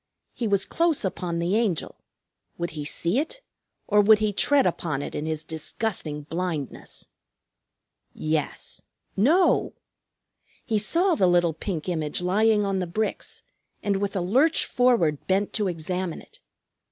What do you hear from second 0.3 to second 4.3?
He was close upon the Angel. Would he see it, or would